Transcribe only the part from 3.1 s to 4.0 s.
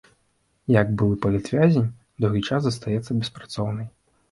беспрацоўнай.